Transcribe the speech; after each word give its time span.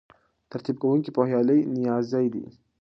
ترتیب 0.51 0.75
کوونکی 0.81 1.11
پوهیالی 1.15 1.59
نیازی 1.75 2.27
دی. 2.33 2.43